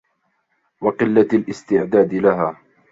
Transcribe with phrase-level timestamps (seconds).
[0.81, 2.57] وَقِلَّةِ الِاسْتِعْدَادِ لَهَا